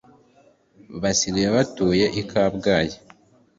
[1.01, 2.95] Basigaye batuye i kabgayi